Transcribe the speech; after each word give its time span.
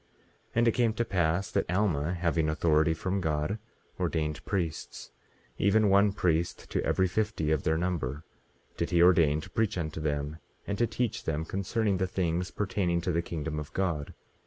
18:18 0.01 0.07
And 0.55 0.67
it 0.67 0.71
came 0.71 0.93
to 0.93 1.05
pass 1.05 1.51
that 1.51 1.69
Alma, 1.71 2.15
having 2.15 2.49
authority 2.49 2.95
from 2.95 3.21
God, 3.21 3.59
ordained 3.99 4.43
priests; 4.45 5.11
even 5.59 5.89
one 5.91 6.11
priest 6.11 6.71
to 6.71 6.83
every 6.83 7.07
fifty 7.07 7.51
of 7.51 7.61
their 7.61 7.77
number 7.77 8.23
did 8.77 8.89
he 8.89 9.03
ordain 9.03 9.41
to 9.41 9.49
preach 9.51 9.77
unto 9.77 10.01
them, 10.01 10.37
and 10.65 10.79
to 10.79 10.87
teach 10.87 11.25
them 11.25 11.45
concerning 11.45 11.97
the 11.97 12.07
things 12.07 12.49
pertaining 12.49 12.99
to 13.01 13.11
the 13.11 13.21
kingdom 13.21 13.59
of 13.59 13.71
God. 13.73 14.15